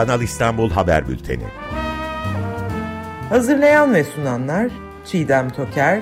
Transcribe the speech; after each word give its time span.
Kanal 0.00 0.22
İstanbul 0.22 0.70
Haber 0.70 1.08
Bülteni. 1.08 1.44
Hazırlayan 3.28 3.94
ve 3.94 4.04
sunanlar 4.04 4.70
Çiğdem 5.06 5.50
Toker, 5.50 6.00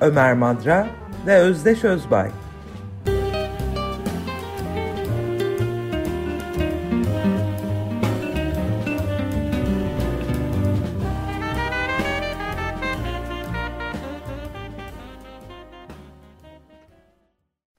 Ömer 0.00 0.34
Madra 0.34 0.86
ve 1.26 1.36
Özdeş 1.36 1.84
Özbay. 1.84 2.30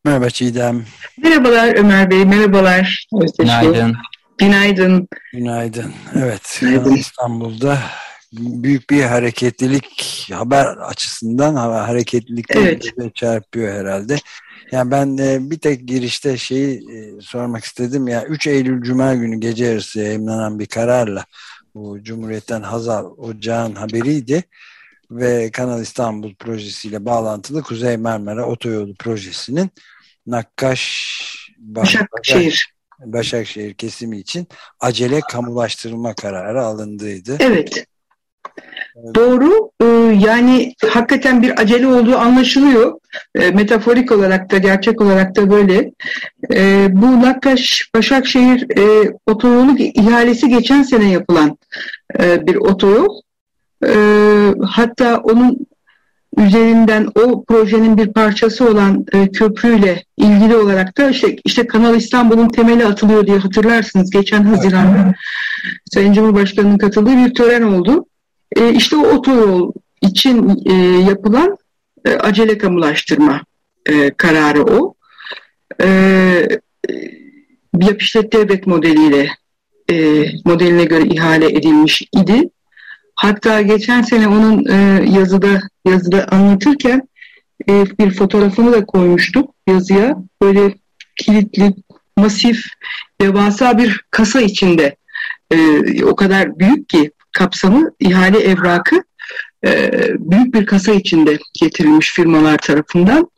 Merhaba 0.05 0.29
Çiğdem. 0.29 0.85
Merhabalar 1.23 1.75
Ömer 1.75 2.11
Bey, 2.11 2.25
merhabalar 2.25 3.07
Özdeş 3.21 3.37
Günaydın. 3.39 3.95
Günaydın. 4.41 5.07
Günaydın. 5.33 5.93
Evet, 6.15 6.57
Günaydın. 6.61 6.95
İstanbul'da 6.95 7.79
büyük 8.33 8.89
bir 8.89 9.03
hareketlilik 9.03 10.27
haber 10.33 10.65
açısından 10.65 11.55
hareketlilik 11.55 12.45
evet. 12.49 13.15
çarpıyor 13.15 13.73
herhalde. 13.79 14.17
Yani 14.71 14.91
ben 14.91 15.17
e, 15.17 15.51
bir 15.51 15.59
tek 15.59 15.87
girişte 15.87 16.37
şeyi 16.37 16.77
e, 16.77 17.21
sormak 17.21 17.63
istedim 17.63 18.07
ya 18.07 18.25
3 18.25 18.47
Eylül 18.47 18.83
Cuma 18.83 19.15
günü 19.15 19.39
gece 19.39 19.65
yarısı 19.65 19.99
yayınlanan 19.99 20.59
bir 20.59 20.65
kararla 20.65 21.25
bu 21.75 22.03
Cumhuriyet'ten 22.03 22.61
Hazal 22.61 23.05
Ocağın 23.17 23.75
haberiydi 23.75 24.43
ve 25.11 25.51
Kanal 25.51 25.81
İstanbul 25.81 26.35
projesiyle 26.35 27.05
bağlantılı 27.05 27.63
Kuzey 27.63 27.97
Marmara 27.97 28.45
Otoyolu 28.45 28.95
projesinin 28.95 29.71
Nakkaş 30.27 31.11
Başakşehir 31.57 32.80
Başakşehir 33.05 33.73
kesimi 33.73 34.17
için 34.17 34.47
acele 34.79 35.19
kamulaştırılma 35.31 36.13
kararı 36.13 36.61
alındıydı. 36.61 37.37
Evet. 37.39 37.85
Doğru. 39.15 39.71
Ee, 39.81 39.85
yani 40.27 40.73
hakikaten 40.89 41.41
bir 41.41 41.61
acele 41.61 41.87
olduğu 41.87 42.17
anlaşılıyor. 42.17 42.99
Ee, 43.35 43.51
metaforik 43.51 44.11
olarak 44.11 44.51
da 44.51 44.57
gerçek 44.57 45.01
olarak 45.01 45.35
da 45.35 45.51
böyle. 45.51 45.91
Ee, 46.53 46.87
bu 46.91 47.21
Nakkaş 47.21 47.89
Başakşehir 47.95 48.77
e, 48.77 49.13
otoyolu 49.25 49.77
ihalesi 49.77 50.49
geçen 50.49 50.83
sene 50.83 51.11
yapılan 51.11 51.57
e, 52.19 52.47
bir 52.47 52.55
otoyol. 52.55 53.21
Hatta 54.65 55.17
onun 55.17 55.67
üzerinden 56.37 57.07
o 57.15 57.43
projenin 57.43 57.97
bir 57.97 58.13
parçası 58.13 58.69
olan 58.69 59.05
e, 59.13 59.31
köprüyle 59.31 60.03
ilgili 60.17 60.55
olarak 60.55 60.97
da 60.97 61.09
işte, 61.09 61.35
işte 61.45 61.67
Kanal 61.67 61.95
İstanbul'un 61.95 62.49
temeli 62.49 62.85
atılıyor 62.85 63.27
diye 63.27 63.37
hatırlarsınız. 63.37 64.09
Geçen 64.09 64.43
Haziran'da 64.43 65.13
Sayın 65.93 66.13
Cumhurbaşkanı'nın 66.13 66.77
katıldığı 66.77 67.17
bir 67.17 67.33
tören 67.33 67.61
oldu. 67.61 68.05
E, 68.55 68.73
işte 68.73 68.95
o 68.95 69.07
otoyol 69.07 69.71
için 70.01 70.61
e, 70.65 70.73
yapılan 71.09 71.57
e, 72.05 72.15
acele 72.15 72.57
kamulaştırma 72.57 73.41
e, 73.85 74.11
kararı 74.11 74.63
o. 74.63 74.93
E, 75.81 75.87
yap 77.81 78.01
işlet 78.01 78.33
devlet 78.33 78.67
modeliyle 78.67 79.29
e, 79.91 80.25
modeline 80.45 80.85
göre 80.85 81.05
ihale 81.05 81.45
edilmiş 81.45 82.01
idi. 82.01 82.49
Hatta 83.15 83.61
geçen 83.61 84.01
sene 84.01 84.27
onun 84.27 84.65
e, 84.65 85.05
yazıda 85.19 85.61
yazıda 85.85 86.27
anlatırken 86.27 87.07
e, 87.69 87.85
bir 87.99 88.11
fotoğrafını 88.11 88.73
da 88.73 88.85
koymuştuk 88.85 89.53
yazıya. 89.67 90.15
Böyle 90.41 90.75
kilitli, 91.15 91.73
masif, 92.17 92.65
devasa 93.21 93.77
bir 93.77 94.01
kasa 94.11 94.41
içinde 94.41 94.95
e, 95.51 95.57
o 96.03 96.15
kadar 96.15 96.59
büyük 96.59 96.89
ki 96.89 97.11
kapsamı 97.31 97.91
ihale 97.99 98.39
evrakı 98.39 99.03
e, 99.65 99.91
büyük 100.19 100.53
bir 100.53 100.65
kasa 100.65 100.91
içinde 100.91 101.37
getirilmiş 101.61 102.13
firmalar 102.13 102.57
tarafından. 102.57 103.31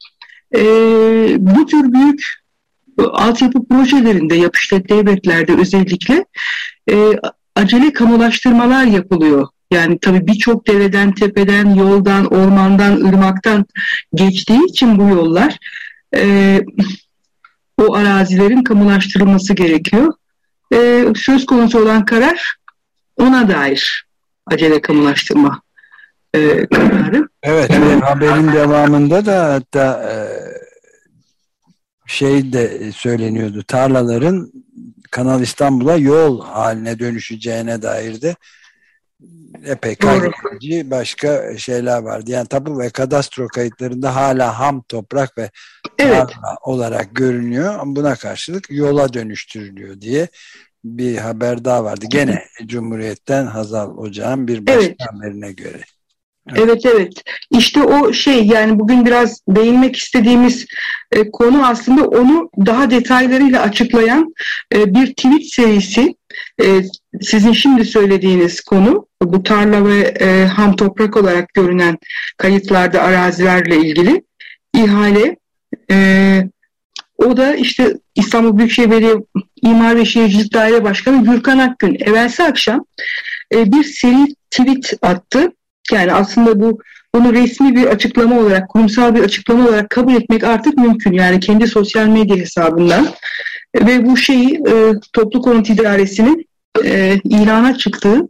E, 0.55 0.61
bu 1.39 1.65
tür 1.65 1.93
büyük 1.93 2.23
altyapı 2.97 3.67
projelerinde, 3.67 4.35
yapışlet 4.35 4.89
devletlerde 4.89 5.53
özellikle 5.53 6.25
e, 6.91 6.95
acele 7.55 7.93
kamulaştırmalar 7.93 8.85
yapılıyor. 8.85 9.47
Yani 9.73 9.99
tabii 9.99 10.27
birçok 10.27 10.67
dereden, 10.67 11.11
tepeden, 11.11 11.75
yoldan, 11.75 12.25
ormandan, 12.25 12.95
ırmaktan 12.95 13.65
geçtiği 14.13 14.65
için 14.65 14.99
bu 14.99 15.09
yollar 15.09 15.57
e, 16.15 16.59
o 17.77 17.95
arazilerin 17.95 18.63
kamulaştırılması 18.63 19.53
gerekiyor. 19.53 20.13
E, 20.73 21.05
söz 21.15 21.45
konusu 21.45 21.79
olan 21.79 22.05
karar 22.05 22.55
ona 23.17 23.49
dair 23.49 24.05
acele 24.45 24.81
kamulaştırma 24.81 25.61
e, 26.33 26.65
kararı. 26.65 27.27
Evet, 27.43 27.71
evet. 27.73 28.03
haberin 28.03 28.53
devamında 28.53 29.25
da 29.25 29.53
hatta 29.53 30.11
e, 30.11 30.15
şey 32.07 32.53
de 32.53 32.91
söyleniyordu. 32.91 33.63
Tarlaların 33.67 34.51
Kanal 35.11 35.41
İstanbul'a 35.41 35.95
yol 35.95 36.41
haline 36.45 36.99
dönüşeceğine 36.99 37.81
dair 37.81 38.21
de 38.21 38.35
epey 39.65 39.95
kaydedici 39.95 40.91
başka 40.91 41.57
şeyler 41.57 41.97
vardı. 41.97 42.31
Yani 42.31 42.47
tapu 42.47 42.79
ve 42.79 42.89
kadastro 42.89 43.47
kayıtlarında 43.47 44.15
hala 44.15 44.59
ham 44.59 44.81
toprak 44.81 45.37
ve 45.37 45.51
evet. 45.99 46.29
olarak 46.61 47.15
görünüyor. 47.15 47.79
Buna 47.85 48.15
karşılık 48.15 48.67
yola 48.69 49.13
dönüştürülüyor 49.13 50.01
diye 50.01 50.27
bir 50.83 51.17
haber 51.17 51.65
daha 51.65 51.83
vardı. 51.83 52.05
Gene 52.09 52.43
Cumhuriyet'ten 52.65 53.45
Hazal 53.45 53.97
Ocağ'ın 53.97 54.47
bir 54.47 54.67
başka 54.67 54.81
evet. 54.81 54.95
haberine 54.99 55.51
göre. 55.51 55.81
Evet 56.55 56.85
evet. 56.85 57.13
İşte 57.51 57.83
o 57.83 58.13
şey 58.13 58.45
yani 58.45 58.79
bugün 58.79 59.05
biraz 59.05 59.41
değinmek 59.47 59.95
istediğimiz 59.95 60.65
e, 61.11 61.31
konu 61.31 61.67
aslında 61.67 62.07
onu 62.07 62.49
daha 62.65 62.89
detaylarıyla 62.89 63.61
açıklayan 63.61 64.33
e, 64.73 64.93
bir 64.95 65.07
tweet 65.07 65.53
serisi. 65.53 66.15
E, 66.61 66.81
sizin 67.21 67.53
şimdi 67.53 67.85
söylediğiniz 67.85 68.61
konu 68.61 69.07
bu 69.23 69.43
tarla 69.43 69.85
ve 69.85 69.99
e, 69.99 70.45
ham 70.45 70.75
toprak 70.75 71.17
olarak 71.17 71.53
görünen 71.53 71.97
kayıtlarda 72.37 73.01
arazilerle 73.01 73.77
ilgili 73.77 74.23
ihale. 74.75 75.37
E, 75.91 76.43
o 77.17 77.37
da 77.37 77.55
işte 77.55 77.93
İstanbul 78.15 78.57
Büyükşehir 78.57 78.91
Belediye 78.91 79.15
İmar 79.61 79.95
ve 79.95 80.05
Şehircilik 80.05 80.53
Daire 80.53 80.83
Başkanı 80.83 81.25
Gürkan 81.25 81.57
Akgün 81.57 81.97
evvelsi 81.99 82.43
akşam 82.43 82.85
e, 83.53 83.71
bir 83.71 83.83
seri 83.83 84.35
tweet 84.51 84.93
attı 85.01 85.51
yani 85.91 86.13
aslında 86.13 86.59
bu 86.59 86.79
bunu 87.15 87.33
resmi 87.33 87.75
bir 87.75 87.87
açıklama 87.87 88.39
olarak, 88.39 88.69
kurumsal 88.69 89.15
bir 89.15 89.23
açıklama 89.23 89.67
olarak 89.67 89.89
kabul 89.89 90.15
etmek 90.15 90.43
artık 90.43 90.77
mümkün. 90.77 91.11
Yani 91.11 91.39
kendi 91.39 91.67
sosyal 91.67 92.07
medya 92.07 92.35
hesabından 92.35 93.07
ve 93.75 94.05
bu 94.05 94.17
şeyi 94.17 94.55
e, 94.67 94.91
toplu 95.13 95.41
konut 95.41 95.69
idaresinin 95.69 96.47
e, 96.85 97.19
ilana 97.23 97.77
çıktığı 97.77 98.21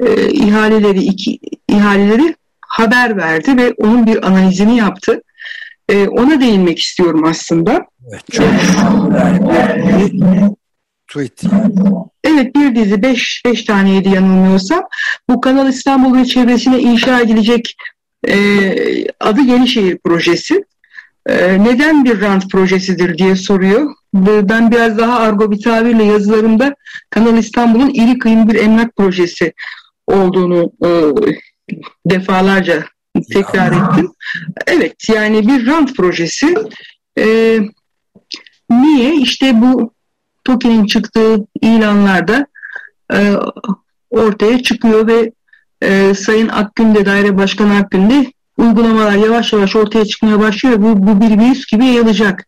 e, 0.00 0.30
ihaleleri 0.30 1.02
iki 1.02 1.38
ihaleleri 1.68 2.34
haber 2.60 3.16
verdi 3.16 3.56
ve 3.56 3.72
onun 3.76 4.06
bir 4.06 4.26
analizini 4.26 4.76
yaptı. 4.76 5.22
E, 5.88 6.08
ona 6.08 6.40
değinmek 6.40 6.78
istiyorum 6.78 7.24
aslında. 7.24 7.86
Evet, 8.10 8.22
çok 8.32 8.46
tweet. 11.12 11.42
Evet 12.24 12.56
bir 12.56 12.74
dizi 12.74 13.02
beş, 13.02 13.42
beş 13.44 13.64
taneydi 13.64 14.08
yanılmıyorsam. 14.08 14.82
Bu 15.28 15.40
Kanal 15.40 15.68
İstanbul 15.68 16.18
ve 16.18 16.24
çevresine 16.24 16.78
inşa 16.78 17.20
edilecek 17.20 17.76
e, 18.28 18.36
adı 19.20 19.40
Yenişehir 19.40 19.98
Projesi. 19.98 20.64
E, 21.26 21.64
neden 21.64 22.04
bir 22.04 22.20
rant 22.20 22.50
projesidir 22.50 23.18
diye 23.18 23.36
soruyor. 23.36 23.90
Ben 24.14 24.70
biraz 24.70 24.98
daha 24.98 25.18
argo 25.18 25.50
bir 25.50 25.62
tabirle 25.62 26.04
yazılarımda 26.04 26.74
Kanal 27.10 27.38
İstanbul'un 27.38 27.90
iri 27.90 28.18
kıyım 28.18 28.48
bir 28.48 28.54
emlak 28.54 28.96
projesi 28.96 29.52
olduğunu 30.06 30.72
e, 30.84 30.90
defalarca 32.06 32.84
tekrar 33.32 33.72
ya. 33.72 33.88
ettim. 33.90 34.12
Evet 34.66 35.08
yani 35.08 35.48
bir 35.48 35.66
rant 35.66 35.96
projesi. 35.96 36.54
E, 37.18 37.58
niye? 38.70 39.16
İşte 39.16 39.60
bu 39.60 39.92
TOKİ'nin 40.44 40.86
çıktığı 40.86 41.46
ilanlarda 41.60 42.46
e, 43.14 43.32
ortaya 44.10 44.62
çıkıyor 44.62 45.06
ve 45.06 45.32
e, 45.82 46.14
Sayın 46.14 46.48
Akgün 46.48 46.94
de 46.94 47.06
daire 47.06 47.38
başkanı 47.38 47.76
Akgün 47.76 48.10
de 48.10 48.32
uygulamalar 48.56 49.12
yavaş 49.12 49.52
yavaş 49.52 49.76
ortaya 49.76 50.04
çıkmaya 50.04 50.40
başlıyor. 50.40 50.82
Bu, 50.82 51.06
bu 51.06 51.20
bir 51.20 51.38
virüs 51.40 51.66
gibi 51.66 51.86
yayılacak 51.86 52.46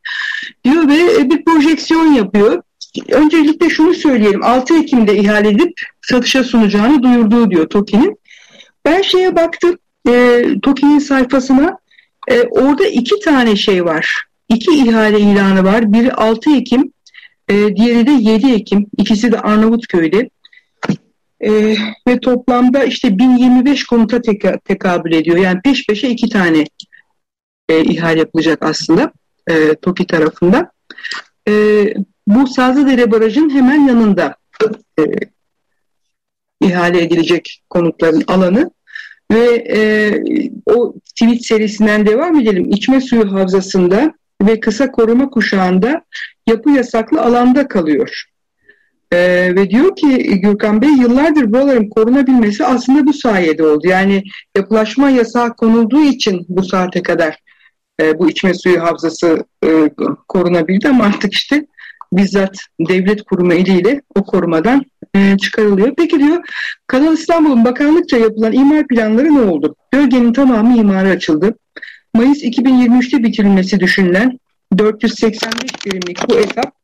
diyor 0.65 0.89
ve 0.89 1.15
e, 1.15 1.31
bir 1.31 1.45
projeksiyon 1.45 2.13
yapıyor. 2.13 2.63
Öncelikle 3.09 3.71
şunu 3.71 3.95
söyleyelim. 3.95 4.45
6 4.45 4.79
Ekim'de 4.79 5.17
ihale 5.17 5.49
edip 5.49 5.81
satışa 6.03 6.45
sunacağını 6.45 7.03
duyurduğu 7.03 7.51
diyor 7.51 7.69
TOKİ'nin. 7.69 8.19
Ben 8.85 9.03
şeye 9.03 9.37
baktım. 9.37 9.79
E, 10.09 10.45
TOKİ'nin 10.63 10.99
sayfasına. 10.99 11.79
E, 12.29 12.43
orada 12.43 12.87
iki 12.87 13.21
tane 13.21 13.57
şey 13.57 13.85
var. 13.85 14.25
İki 14.49 14.71
ihale 14.71 15.21
ilanı 15.21 15.65
var. 15.65 15.93
Biri 15.93 16.13
6 16.13 16.57
Ekim 16.57 16.93
e, 17.49 17.77
diğeri 17.77 18.07
de 18.07 18.11
7 18.11 18.53
Ekim. 18.53 18.87
İkisi 18.99 19.33
de 19.33 19.41
Arnavutköy'de. 19.41 20.31
E, 21.41 21.77
ve 22.09 22.21
toplamda 22.21 22.85
işte 22.85 23.19
1025 23.19 23.85
konuta 23.85 24.23
teka, 24.23 24.59
tekabül 24.65 25.13
ediyor. 25.13 25.37
Yani 25.37 25.61
peş 25.65 25.87
peşe 25.87 26.09
iki 26.09 26.29
tane 26.29 26.65
e, 27.69 27.85
ihale 27.85 28.19
yapılacak 28.19 28.63
aslında 28.63 29.13
e, 29.51 29.75
TOKİ 29.75 30.07
tarafından. 30.07 30.71
E, 31.49 31.85
bu 32.27 32.47
Sazlıdere 32.47 33.11
Barajı'nın 33.11 33.51
hemen 33.51 33.87
yanında 33.87 34.37
e, 34.99 35.03
ihale 36.61 37.03
edilecek 37.03 37.63
konutların 37.71 38.25
alanı 38.27 38.71
ve 39.33 39.65
e, 39.77 39.79
o 40.67 40.95
tweet 41.07 41.47
serisinden 41.47 42.07
devam 42.07 42.41
edelim. 42.41 42.71
İçme 42.71 43.01
suyu 43.01 43.33
havzasında 43.33 44.15
ve 44.43 44.61
kısa 44.61 44.91
koruma 44.91 45.31
kuşağında 45.31 46.05
yapı 46.49 46.71
yasaklı 46.71 47.23
alanda 47.23 47.69
kalıyor. 47.69 48.25
Ee, 49.13 49.53
ve 49.57 49.71
diyor 49.71 49.97
ki 49.97 50.41
Gürkan 50.41 50.83
Bey 50.83 50.91
yıllardır 50.91 51.53
buraların 51.53 51.89
korunabilmesi 51.89 52.65
aslında 52.65 53.07
bu 53.07 53.13
sayede 53.13 53.67
oldu. 53.67 53.87
Yani 53.87 54.23
yapılaşma 54.57 55.11
yasağı 55.11 55.57
konulduğu 55.57 56.05
için 56.05 56.47
bu 56.49 56.63
saate 56.63 57.03
kadar 57.03 57.39
e, 58.01 58.19
bu 58.19 58.31
içme 58.31 58.55
suyu 58.55 58.83
havzası 58.83 59.45
e, 59.65 59.91
korunabildi 60.29 60.89
ama 60.89 61.05
artık 61.05 61.35
işte 61.35 61.67
bizzat 62.13 62.57
devlet 62.89 63.23
kurumu 63.23 63.55
eliyle 63.55 64.03
o 64.15 64.25
korumadan 64.25 64.85
e, 65.17 65.37
çıkarılıyor. 65.39 65.95
Peki 65.97 66.19
diyor 66.19 66.45
Kanal 66.87 67.13
İstanbul'un 67.13 67.65
bakanlıkça 67.65 68.17
yapılan 68.17 68.53
imar 68.53 68.87
planları 68.87 69.35
ne 69.35 69.41
oldu? 69.41 69.77
Bölgenin 69.93 70.33
tamamı 70.33 70.79
imara 70.79 71.09
açıldı. 71.09 71.55
Mayıs 72.15 72.43
2023'te 72.43 73.23
bitirilmesi 73.23 73.81
düşünülen 73.81 74.39
485 74.79 75.87
birimlik 75.87 76.29
bu 76.29 76.39
etap 76.39 76.75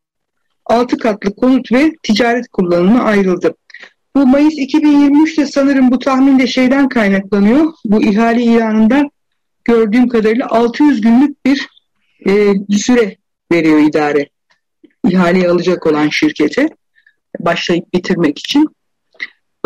6 0.67 0.99
katlı 0.99 1.35
konut 1.35 1.73
ve 1.73 1.93
ticaret 2.03 2.49
kullanımına 2.49 3.03
ayrıldı. 3.03 3.55
Bu 4.17 4.27
Mayıs 4.27 4.55
2023'te 4.55 5.47
sanırım 5.47 5.91
bu 5.91 5.99
tahminde 5.99 6.47
şeyden 6.47 6.89
kaynaklanıyor. 6.89 7.73
Bu 7.85 8.03
ihale 8.03 8.43
ilanından 8.43 9.11
gördüğüm 9.65 10.09
kadarıyla 10.09 10.47
600 10.51 11.01
günlük 11.01 11.47
bir 11.47 11.69
e, 12.27 12.55
süre 12.79 13.17
veriyor 13.53 13.79
idare. 13.79 14.29
İhaleyi 15.09 15.49
alacak 15.49 15.87
olan 15.87 16.09
şirkete 16.09 16.69
başlayıp 17.41 17.95
bitirmek 17.95 18.39
için. 18.39 18.69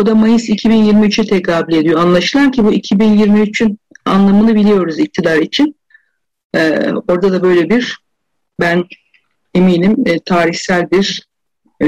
O 0.01 0.05
da 0.05 0.15
Mayıs 0.15 0.49
2023'e 0.49 1.25
tekabül 1.25 1.73
ediyor. 1.73 1.99
Anlaşılan 1.99 2.51
ki 2.51 2.63
bu 2.63 2.73
2023'ün 2.73 3.79
anlamını 4.05 4.55
biliyoruz 4.55 4.99
iktidar 4.99 5.37
için. 5.37 5.75
Ee, 6.55 6.91
orada 7.07 7.31
da 7.33 7.43
böyle 7.43 7.69
bir 7.69 7.97
ben 8.59 8.83
eminim 9.53 9.95
e, 10.05 10.19
tarihsel 10.19 10.91
bir 10.91 11.27
e, 11.83 11.87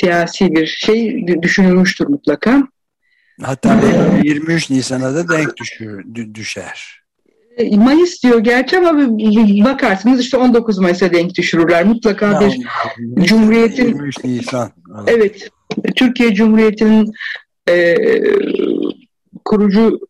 siyasi 0.00 0.52
bir 0.54 0.66
şey 0.66 1.26
düşünülmüştür 1.42 2.06
mutlaka. 2.06 2.62
Hatta 3.42 3.80
23 4.22 4.70
Nisan'a 4.70 5.14
da 5.14 5.28
denk 5.28 5.56
düşür, 5.56 6.04
düşer. 6.34 7.00
E, 7.56 7.76
Mayıs 7.76 8.22
diyor 8.22 8.38
gerçi 8.38 8.78
ama 8.78 9.18
bakarsınız 9.64 10.20
işte 10.20 10.36
19 10.36 10.78
Mayıs'a 10.78 11.12
denk 11.12 11.34
düşürürler. 11.34 11.84
Mutlaka 11.84 12.26
ya, 12.26 12.40
bir 12.98 13.24
Cumhuriyet'in 13.24 13.86
23 13.86 14.24
Nisan. 14.24 14.72
Evet. 15.06 15.50
Türkiye 15.96 16.34
Cumhuriyeti'nin 16.34 17.12
e, 17.68 17.96
kurucu 19.44 20.00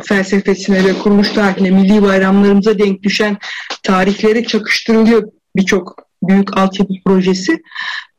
felsefesine 0.00 0.84
ve 0.84 0.92
kuruluş 0.98 1.28
tarihine, 1.28 1.70
milli 1.70 2.02
bayramlarımıza 2.02 2.78
denk 2.78 3.02
düşen 3.02 3.36
tarihlere 3.82 4.44
çakıştırılıyor 4.44 5.28
birçok 5.56 5.96
büyük 6.22 6.56
altyapı 6.56 6.92
projesi. 7.04 7.62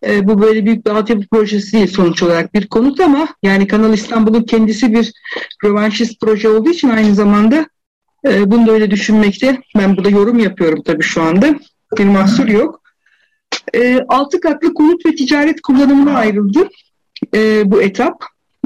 E, 0.05 0.27
bu 0.27 0.41
böyle 0.41 0.65
büyük 0.65 0.85
bir 0.85 0.91
altyapı 0.91 1.27
projesi 1.31 1.73
değil 1.73 1.87
sonuç 1.87 2.23
olarak 2.23 2.53
bir 2.53 2.67
konut 2.67 2.99
ama 2.99 3.27
yani 3.43 3.67
Kanal 3.67 3.93
İstanbul'un 3.93 4.43
kendisi 4.43 4.93
bir 4.93 5.11
rövanşist 5.63 6.21
proje 6.21 6.49
olduğu 6.49 6.69
için 6.69 6.89
aynı 6.89 7.15
zamanda 7.15 7.65
e, 8.27 8.51
bunu 8.51 8.67
da 8.67 8.71
öyle 8.71 8.91
düşünmekte. 8.91 9.61
Ben 9.77 9.97
burada 9.97 10.09
yorum 10.09 10.39
yapıyorum 10.39 10.83
tabii 10.85 11.03
şu 11.03 11.21
anda. 11.21 11.55
Bir 11.97 12.05
mahsur 12.05 12.47
yok. 12.47 12.81
E, 13.75 13.99
altı 14.07 14.39
katlı 14.39 14.73
konut 14.73 15.05
ve 15.05 15.15
ticaret 15.15 15.61
kullanımına 15.61 16.17
ayrıldı 16.17 16.69
e, 17.35 17.71
bu 17.71 17.81
etap. 17.81 18.23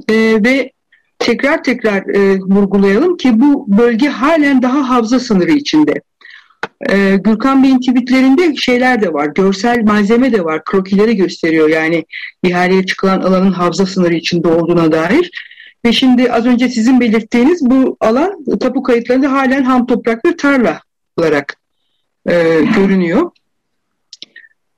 E, 0.09 0.13
ve 0.43 0.71
tekrar 1.19 1.63
tekrar 1.63 2.15
e, 2.15 2.39
vurgulayalım 2.39 3.17
ki 3.17 3.39
bu 3.39 3.77
bölge 3.77 4.07
halen 4.07 4.61
daha 4.61 4.89
havza 4.89 5.19
sınırı 5.19 5.51
içinde. 5.51 6.01
E, 6.89 7.15
Gürkan 7.15 7.63
Bey'in 7.63 7.79
tweetlerinde 7.79 8.55
şeyler 8.55 9.01
de 9.01 9.13
var, 9.13 9.27
görsel 9.35 9.83
malzeme 9.83 10.33
de 10.33 10.43
var, 10.43 10.63
krokileri 10.63 11.15
gösteriyor 11.15 11.69
yani 11.69 12.05
ihaleye 12.43 12.85
çıkılan 12.85 13.21
alanın 13.21 13.51
havza 13.51 13.85
sınırı 13.85 14.13
içinde 14.13 14.47
olduğuna 14.47 14.91
dair. 14.91 15.31
Ve 15.85 15.93
şimdi 15.93 16.31
az 16.31 16.45
önce 16.45 16.69
sizin 16.69 16.99
belirttiğiniz 16.99 17.65
bu 17.65 17.97
alan 17.99 18.45
tapu 18.59 18.83
kayıtlarında 18.83 19.31
halen 19.31 19.63
ham 19.63 19.85
toprak 19.85 20.25
ve 20.25 20.35
tarla 20.35 20.81
olarak 21.17 21.57
e, 22.25 22.33
görünüyor. 22.75 23.31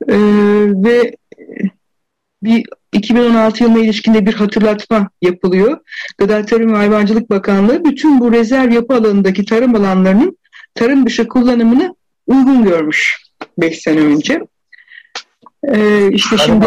E, 0.08 0.16
ve 0.84 1.16
bir 2.42 2.64
2016 2.92 3.62
yılına 3.62 3.78
ilişkinde 3.78 4.26
bir 4.26 4.34
hatırlatma 4.34 5.10
yapılıyor. 5.22 5.78
Gıda 6.18 6.46
Tarım 6.46 6.72
ve 6.72 6.76
Hayvancılık 6.76 7.30
Bakanlığı 7.30 7.84
bütün 7.84 8.20
bu 8.20 8.32
rezerv 8.32 8.72
yapı 8.72 8.94
alanındaki 8.94 9.44
tarım 9.44 9.74
alanlarının 9.74 10.38
tarım 10.74 11.06
dışı 11.06 11.28
kullanımını 11.28 11.94
uygun 12.26 12.64
görmüş 12.64 13.16
5 13.58 13.78
sene 13.82 14.00
önce. 14.00 14.40
Ee, 15.64 16.12
işte 16.12 16.38
şimdi 16.38 16.66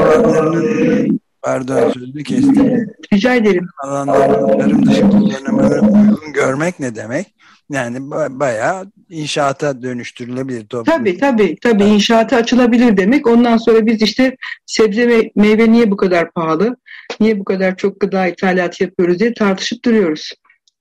Pardon 1.42 1.92
sözünü 1.92 2.24
kestim. 2.24 2.88
Rica 3.14 3.36
ederim. 3.36 3.68
Alanların 3.84 4.60
tarım 4.60 4.86
dışı 4.86 5.02
kullanımını 5.02 5.82
uygun 5.82 6.34
görmek 6.34 6.80
ne 6.80 6.96
demek? 6.96 7.34
Yani 7.74 8.12
bayağı 8.40 8.92
inşaata 9.10 9.82
dönüştürülebilir. 9.82 10.68
Toplum. 10.68 10.98
Tabii 10.98 11.18
tabii 11.18 11.56
tabii 11.62 11.84
inşaata 11.84 12.36
açılabilir 12.36 12.98
demek. 12.98 13.28
Ondan 13.28 13.58
sonra 13.58 13.86
biz 13.86 14.02
işte 14.02 14.38
sebze 14.66 15.08
ve 15.08 15.32
meyve 15.36 15.72
niye 15.72 15.92
bu 15.92 15.98
kadar 15.98 16.32
pahalı? 16.32 16.78
Niye 17.20 17.40
bu 17.40 17.44
kadar 17.44 17.76
çok 17.78 18.00
gıda 18.00 18.28
ithalat 18.28 18.82
yapıyoruz 18.82 19.20
diye 19.20 19.34
tartışıp 19.34 19.86
duruyoruz. 19.86 20.32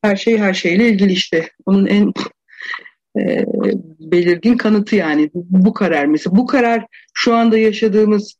Her 0.02 0.16
şey 0.16 0.38
her 0.38 0.54
şeyle 0.54 0.88
ilgili 0.88 1.12
işte. 1.12 1.50
Onun 1.66 1.86
en 1.86 2.12
e, 3.18 3.44
belirgin 4.00 4.56
kanıtı 4.56 4.96
yani 4.96 5.30
bu 5.34 5.72
karar 5.72 6.04
mesela. 6.04 6.36
Bu 6.36 6.46
karar 6.46 6.86
şu 7.14 7.34
anda 7.34 7.58
yaşadığımız 7.58 8.34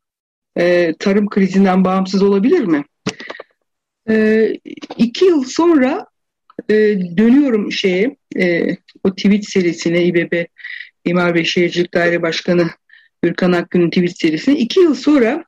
e, 0.57 0.95
tarım 0.99 1.29
krizinden 1.29 1.85
bağımsız 1.85 2.23
olabilir 2.23 2.65
mi? 2.65 2.85
E, 4.11 4.49
iki 4.97 5.25
yıl 5.25 5.45
sonra 5.45 6.07
e, 6.69 6.75
dönüyorum 7.17 7.73
şeye 7.73 8.17
e, 8.37 8.77
o 9.05 9.15
tweet 9.15 9.49
serisine 9.49 10.05
İBB 10.05 10.45
İmar 11.05 11.35
ve 11.35 11.45
Şehircilik 11.45 11.95
Daire 11.95 12.23
Başkanı 12.23 12.71
Gürkan 13.23 13.53
Akgün'ün 13.53 13.91
tweet 13.91 14.19
serisine 14.19 14.59
iki 14.59 14.81
yıl 14.81 14.95
sonra 14.95 15.45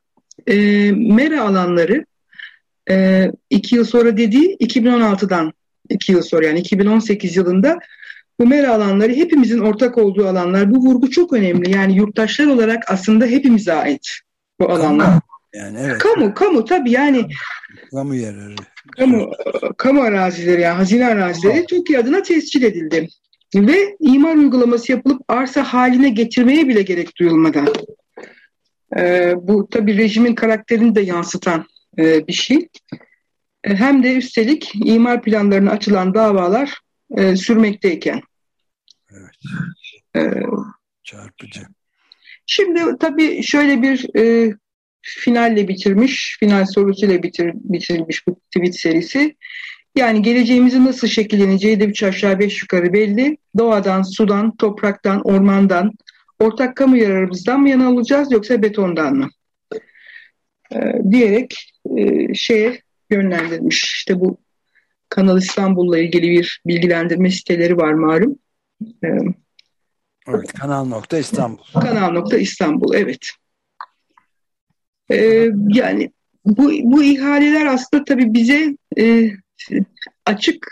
e, 0.47 0.57
mera 0.93 1.43
alanları 1.43 2.07
e, 2.91 3.27
iki 3.51 3.75
yıl 3.75 3.85
sonra 3.85 4.17
dediği 4.17 4.57
2016'dan 4.57 5.53
iki 5.91 6.13
yıl 6.13 6.23
sonra 6.23 6.47
yani 6.47 6.59
2018 6.59 7.37
yılında 7.37 7.79
bu 8.41 8.47
mera 8.47 8.75
alanları 8.75 9.13
hepimizin 9.13 9.59
ortak 9.59 9.99
olduğu 9.99 10.29
alanlar. 10.29 10.75
Bu 10.75 10.79
vurgu 10.79 11.11
çok 11.11 11.33
önemli. 11.33 11.71
Yani 11.71 11.97
yurttaşlar 11.97 12.47
olarak 12.47 12.83
aslında 12.87 13.27
hepimize 13.27 13.73
ait 13.73 14.09
bu 14.61 14.71
alanlar. 14.71 15.21
Yani 15.55 15.79
evet. 15.81 15.99
Kamu, 15.99 16.35
kamu 16.35 16.65
tabii 16.65 16.91
yani. 16.91 17.27
Kamu 17.91 18.15
yerleri. 18.15 18.55
Kamu, 18.91 19.31
kamu 19.77 20.03
arazileri 20.03 20.61
yani 20.61 20.77
hazine 20.77 21.07
arazileri 21.07 21.67
Türkiye 21.67 21.99
adına 21.99 22.23
tescil 22.23 22.63
edildi. 22.63 23.09
Ve 23.55 23.97
imar 24.01 24.37
uygulaması 24.37 24.93
yapılıp 24.93 25.23
arsa 25.29 25.65
haline 25.65 26.09
getirmeye 26.09 26.69
bile 26.69 26.83
gerek 26.83 27.17
duyulmadan. 27.19 27.69
Ee, 28.97 29.35
bu 29.37 29.69
tabii 29.71 29.99
rejimin 29.99 30.35
karakterini 30.35 30.95
de 30.95 31.01
yansıtan 31.01 31.67
e, 31.99 32.27
bir 32.27 32.33
şey. 32.33 32.69
E, 33.65 33.75
hem 33.75 34.03
de 34.03 34.15
üstelik 34.15 34.73
imar 34.75 35.23
planlarına 35.23 35.71
açılan 35.71 36.15
davalar 36.15 36.81
e, 37.17 37.37
sürmekteyken. 37.37 38.21
Evet. 39.13 39.35
Ee, 40.17 40.43
Çarpıcı. 41.05 41.61
Şimdi 42.47 42.99
tabii 43.01 43.43
şöyle 43.43 43.83
bir 43.83 44.17
e, 44.19 44.55
finalle 45.05 45.69
bitirmiş, 45.69 46.37
final 46.41 46.67
sorusuyla 46.67 47.23
bitir, 47.23 47.53
bitirilmiş 47.55 48.27
bu 48.27 48.41
tweet 48.57 48.81
serisi. 48.81 49.37
Yani 49.97 50.23
geleceğimizin 50.23 50.85
nasıl 50.85 51.09
şekilleneceği 51.09 51.81
de 51.81 51.85
üç 51.85 52.03
aşağı 52.03 52.39
beş 52.39 52.63
yukarı 52.63 52.93
belli. 52.93 53.37
Doğadan, 53.59 54.03
sudan, 54.03 54.57
topraktan, 54.57 55.21
ormandan, 55.21 55.93
ortak 56.41 56.77
kamu 56.77 56.97
yararımızdan 56.97 57.61
mı 57.61 57.69
yana 57.69 57.93
olacağız 57.93 58.33
yoksa 58.33 58.63
betondan 58.63 59.15
mı? 59.15 59.31
Ee, 60.73 60.93
diyerek 61.11 61.73
e, 61.97 62.35
şeye 62.35 62.83
yönlendirmiş. 63.11 63.85
İşte 63.85 64.21
bu 64.21 64.39
Kanal 65.09 65.39
İstanbul'la 65.39 65.99
ilgili 65.99 66.31
bir 66.31 66.63
bilgilendirme 66.67 67.31
siteleri 67.31 67.77
var 67.77 67.93
malum. 67.93 68.39
Ee, 69.05 69.09
evet, 70.29 70.53
Kanal 70.53 70.85
nokta 70.85 71.19
İstanbul. 71.19 71.65
Kanal 71.73 72.11
nokta 72.11 72.37
İstanbul, 72.37 72.95
evet. 72.95 73.29
Ee, 75.11 75.51
yani 75.69 76.13
bu, 76.45 76.71
bu 76.83 77.03
ihaleler 77.03 77.67
aslında 77.67 78.05
tabii 78.05 78.35
bize 78.35 78.77
e, 78.99 79.31
açık 80.27 80.67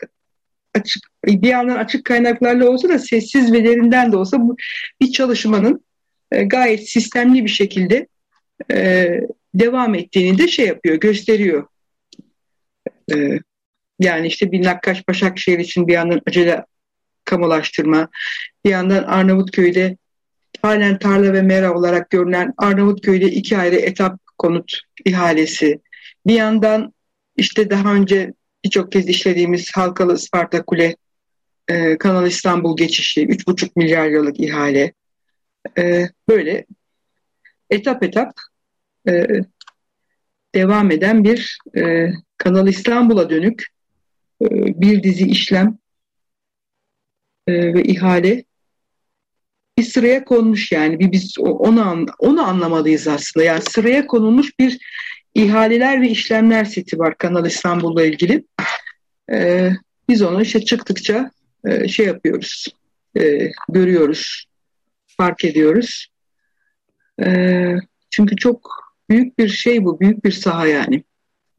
açık 0.75 1.03
bir 1.27 1.49
yandan 1.49 1.77
açık 1.77 2.05
kaynaklarla 2.05 2.69
olsa 2.69 2.89
da 2.89 2.99
sessiz 2.99 3.53
ve 3.53 3.65
derinden 3.65 4.12
de 4.12 4.17
olsa 4.17 4.41
bu 4.41 4.57
bir 5.01 5.12
çalışmanın 5.12 5.85
e, 6.33 6.45
gayet 6.45 6.89
sistemli 6.89 7.45
bir 7.45 7.51
şekilde 7.51 8.07
e, 8.73 9.09
devam 9.55 9.95
ettiğini 9.95 10.39
de 10.39 10.49
şey 10.49 10.67
yapıyor, 10.67 10.97
gösteriyor. 10.97 11.67
E, 13.15 13.39
yani 13.99 14.27
işte 14.27 14.53
bir 14.53 14.62
Nakkaş 14.62 15.09
Başakşehir 15.09 15.59
için 15.59 15.89
bir 15.89 15.93
yandan 15.93 16.21
acele 16.27 16.65
kamulaştırma, 17.25 18.09
bir 18.65 18.71
yandan 18.71 19.03
Arnavutköy'de 19.03 19.97
halen 20.62 20.99
tarla 20.99 21.33
ve 21.33 21.43
mera 21.43 21.75
olarak 21.75 22.11
görünen 22.11 22.55
Arnavutköy'de 22.57 23.27
iki 23.27 23.59
ayrı 23.59 23.77
etap 23.77 24.22
konut 24.43 24.79
ihalesi, 25.05 25.81
bir 26.27 26.35
yandan 26.35 26.95
işte 27.37 27.71
daha 27.71 27.95
önce 27.95 28.33
birçok 28.65 28.93
kez 28.93 29.09
işlediğimiz 29.09 29.71
Halkalı 29.75 30.15
Isparta 30.15 30.65
Kule 30.65 30.97
e, 31.69 31.99
Kanal 31.99 32.27
İstanbul 32.27 32.77
geçişi 32.77 33.27
3,5 33.27 33.71
milyar 33.77 34.07
liralık 34.07 34.41
ihale. 34.41 34.93
E, 35.79 36.09
böyle 36.29 36.67
etap 37.71 38.03
etap 38.03 38.33
e, 39.09 39.27
devam 40.55 40.91
eden 40.91 41.25
bir 41.25 41.59
e, 41.77 42.09
Kanal 42.37 42.69
İstanbul'a 42.69 43.31
dönük 43.31 43.67
e, 44.43 44.47
bir 44.81 45.03
dizi 45.03 45.27
işlem 45.27 45.79
e, 47.47 47.75
ve 47.75 47.83
ihale 47.83 48.45
bir 49.79 49.83
sıraya 49.83 50.25
konmuş 50.25 50.73
yani 50.73 50.99
bir 50.99 51.12
biz 51.12 51.35
onu 51.38 52.07
onu 52.19 52.43
anlamalıyız 52.43 53.09
aslında 53.09 53.45
yani 53.45 53.62
sıraya 53.62 54.07
konulmuş 54.07 54.59
bir 54.59 54.79
ihaleler 55.35 56.00
ve 56.00 56.09
işlemler 56.09 56.64
seti 56.64 56.99
var 56.99 57.19
Kanal 57.19 57.47
İstanbul'la 57.47 58.05
ilgili. 58.05 58.45
E, 59.33 59.71
biz 60.09 60.23
onu 60.23 60.43
işte 60.43 60.64
çıktıkça 60.64 61.31
e, 61.67 61.88
şey 61.88 62.07
yapıyoruz, 62.07 62.67
e, 63.21 63.50
görüyoruz, 63.69 64.45
fark 65.07 65.45
ediyoruz. 65.45 66.09
E, 67.25 67.76
çünkü 68.11 68.37
çok 68.37 68.71
büyük 69.11 69.38
bir 69.38 69.49
şey 69.49 69.85
bu, 69.85 70.00
büyük 70.00 70.25
bir 70.25 70.33
saha 70.33 70.67
yani. 70.67 71.05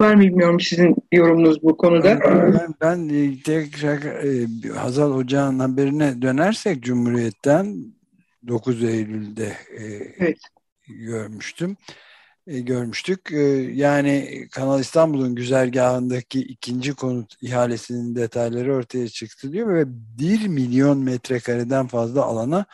Var 0.01 0.15
mı 0.15 0.21
bilmiyorum 0.21 0.59
sizin 0.59 0.95
yorumunuz 1.11 1.63
bu 1.63 1.77
konuda? 1.77 2.19
Ben, 2.19 2.73
ben 2.81 3.35
tekrar 3.45 4.03
e, 4.03 4.47
Hazal 4.75 5.11
Ocağı'nın 5.11 5.59
haberine 5.59 6.21
dönersek 6.21 6.83
Cumhuriyet'ten 6.83 7.75
9 8.47 8.83
Eylül'de 8.83 9.57
e, 9.77 9.83
evet. 10.17 10.37
görmüştüm 10.87 11.77
e, 12.47 12.59
görmüştük. 12.59 13.31
E, 13.31 13.41
yani 13.73 14.47
Kanal 14.51 14.79
İstanbul'un 14.79 15.35
güzergahındaki 15.35 16.39
ikinci 16.39 16.93
konut 16.93 17.35
ihalesinin 17.41 18.15
detayları 18.15 18.75
ortaya 18.75 19.07
çıktı 19.07 19.51
diyor 19.53 19.73
ve 19.75 19.83
1 19.87 20.47
milyon 20.47 20.97
metrekareden 20.97 21.87
fazla 21.87 22.23
alana 22.23 22.65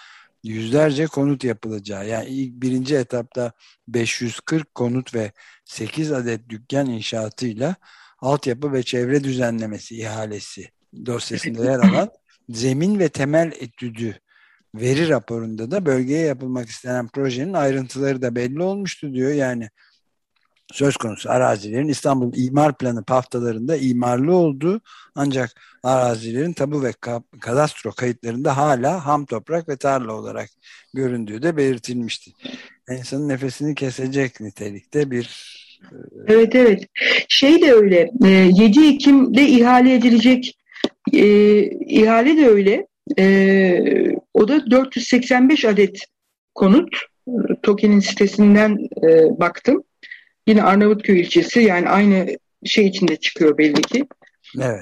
yüzlerce 0.43 1.07
konut 1.07 1.43
yapılacağı. 1.43 2.07
Yani 2.07 2.29
ilk 2.29 2.53
birinci 2.61 2.95
etapta 2.95 3.51
540 3.87 4.75
konut 4.75 5.15
ve 5.15 5.31
8 5.65 6.11
adet 6.11 6.49
dükkan 6.49 6.89
inşaatıyla 6.89 7.75
altyapı 8.19 8.73
ve 8.73 8.83
çevre 8.83 9.23
düzenlemesi 9.23 9.95
ihalesi 9.97 10.69
dosyasında 11.05 11.65
yer 11.65 11.79
alan 11.79 12.09
zemin 12.49 12.99
ve 12.99 13.09
temel 13.09 13.51
etüdü 13.59 14.19
veri 14.75 15.09
raporunda 15.09 15.71
da 15.71 15.85
bölgeye 15.85 16.25
yapılmak 16.25 16.69
istenen 16.69 17.07
projenin 17.07 17.53
ayrıntıları 17.53 18.21
da 18.21 18.35
belli 18.35 18.63
olmuştu 18.63 19.13
diyor. 19.13 19.31
Yani 19.31 19.69
söz 20.71 20.97
konusu 20.97 21.31
arazilerin 21.31 21.87
İstanbul 21.87 22.33
imar 22.35 22.77
planı 22.77 23.03
haftalarında 23.07 23.77
imarlı 23.77 24.35
olduğu 24.35 24.81
ancak 25.15 25.61
arazilerin 25.83 26.53
tabu 26.53 26.83
ve 26.83 26.93
kadastro 27.41 27.91
kayıtlarında 27.91 28.57
hala 28.57 29.05
ham 29.05 29.25
toprak 29.25 29.69
ve 29.69 29.77
tarla 29.77 30.13
olarak 30.13 30.49
göründüğü 30.93 31.41
de 31.41 31.57
belirtilmişti. 31.57 32.31
İnsanın 32.91 33.29
nefesini 33.29 33.75
kesecek 33.75 34.39
nitelikte 34.39 35.11
bir 35.11 35.25
e, 35.81 35.95
Evet 36.27 36.55
evet. 36.55 36.87
Şey 37.27 37.61
de 37.61 37.73
öyle. 37.73 38.11
7 38.21 38.79
e, 38.79 38.87
Ekim'de 38.87 39.47
ihale 39.47 39.95
edilecek 39.95 40.57
e, 41.13 41.25
ihale 41.71 42.37
de 42.37 42.47
öyle. 42.47 42.87
E, 44.49 44.53
o 44.53 44.59
da 44.59 44.71
485 44.71 45.65
adet 45.65 45.99
konut. 46.55 46.95
TOKİ'nin 47.63 47.99
sitesinden 47.99 48.77
e, 49.03 49.39
baktım. 49.39 49.83
Yine 50.47 50.63
Arnavutköy 50.63 51.21
ilçesi 51.21 51.59
yani 51.59 51.89
aynı 51.89 52.37
şey 52.65 52.87
içinde 52.87 53.15
çıkıyor 53.15 53.57
belli 53.57 53.81
ki. 53.81 54.05
Evet. 54.61 54.79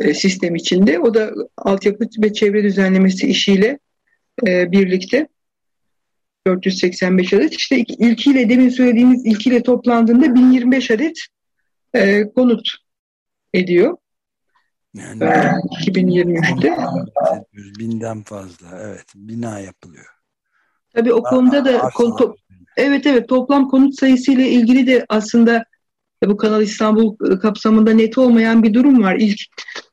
E, 0.00 0.14
sistem 0.14 0.54
içinde. 0.54 0.98
O 0.98 1.14
da 1.14 1.30
altyapı 1.56 2.04
ve 2.22 2.32
çevre 2.32 2.64
düzenlemesi 2.64 3.26
işiyle 3.26 3.78
e, 4.46 4.72
birlikte 4.72 5.28
485 6.46 7.32
adet. 7.32 7.52
İşte 7.52 7.76
ilkiyle 7.78 8.48
demin 8.48 8.68
söylediğimiz 8.68 9.26
ilkiyle 9.26 9.62
toplandığında 9.62 10.34
1025 10.34 10.90
adet 10.90 11.18
e, 11.94 12.28
konut 12.28 12.68
ediyor. 13.54 13.96
Yani 14.94 15.22
2023'te. 15.86 16.76
Binden 17.78 18.22
fazla 18.22 18.66
evet 18.82 19.06
bina 19.14 19.60
yapılıyor. 19.60 20.06
Tabii 20.94 21.12
o 21.12 21.22
konuda 21.22 21.64
da 21.64 21.78
konu, 21.78 22.36
evet 22.76 23.06
evet 23.06 23.28
toplam 23.28 23.68
konut 23.68 23.94
sayısı 23.94 24.32
ile 24.32 24.48
ilgili 24.48 24.86
de 24.86 25.06
aslında 25.08 25.64
bu 26.26 26.36
Kanal 26.36 26.62
İstanbul 26.62 27.32
e, 27.32 27.38
kapsamında 27.38 27.90
net 27.90 28.18
olmayan 28.18 28.62
bir 28.62 28.74
durum 28.74 29.02
var. 29.02 29.16
İlk 29.20 29.40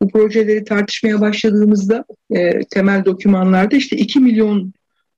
bu 0.02 0.10
projeleri 0.10 0.64
tartışmaya 0.64 1.22
başladığımızda 1.22 2.06
e, 2.30 2.60
temel 2.60 3.06
dokümanlarda 3.06 3.76
işte 3.76 3.98
2 3.98 4.20
milyon 4.20 4.74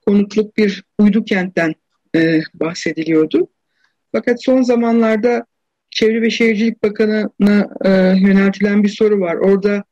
konutluk 0.05 0.57
bir 0.57 0.83
uydu 0.99 1.25
kentten 1.25 1.75
e, 2.15 2.41
bahsediliyordu. 2.53 3.47
Fakat 4.11 4.43
son 4.43 4.61
zamanlarda 4.61 5.45
Çevre 5.89 6.21
ve 6.21 6.29
Şehircilik 6.29 6.83
Bakanı'na 6.83 7.69
e, 7.85 7.89
yöneltilen 8.19 8.83
bir 8.83 8.89
soru 8.89 9.19
var. 9.19 9.35
Orada 9.35 9.83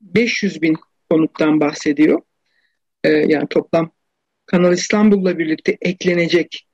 500 0.00 0.62
bin 0.62 0.76
konuttan 1.10 1.60
bahsediyor. 1.60 2.20
E, 3.04 3.08
yani 3.08 3.46
toplam 3.50 3.90
Kanal 4.46 4.72
İstanbul'la 4.72 5.38
birlikte 5.38 5.78
eklenecek 5.80 6.66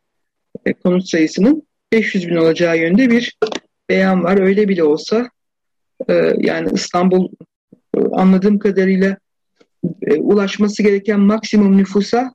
e, 0.67 0.73
konut 0.73 1.09
sayısının 1.09 1.63
500 1.93 2.29
bin 2.29 2.37
olacağı 2.37 2.79
yönde 2.79 3.11
bir 3.11 3.39
beyan 3.89 4.25
var. 4.25 4.41
Öyle 4.41 4.69
bile 4.69 4.85
olsa 4.85 5.31
e, 6.09 6.33
yani 6.39 6.71
İstanbul 6.75 7.29
e, 7.97 8.01
anladığım 8.13 8.59
kadarıyla 8.59 9.17
e, 10.03 10.15
ulaşması 10.15 10.83
gereken 10.83 11.21
maksimum 11.21 11.77
nüfusa 11.77 12.35